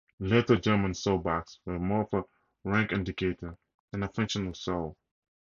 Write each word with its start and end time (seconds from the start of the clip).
Later 0.17 0.55
German 0.55 0.95
sawbacks 0.95 1.59
were 1.63 1.77
more 1.77 2.09
of 2.11 2.23
a 2.23 2.23
rank 2.63 2.91
indicator 2.91 3.55
than 3.91 4.01
a 4.01 4.07
functional 4.09 4.55
saw. 4.55 4.95